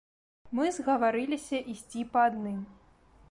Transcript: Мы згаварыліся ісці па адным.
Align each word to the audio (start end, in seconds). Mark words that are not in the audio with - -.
Мы 0.59 0.65
згаварыліся 0.77 1.57
ісці 1.73 2.01
па 2.15 2.19
адным. 2.33 2.59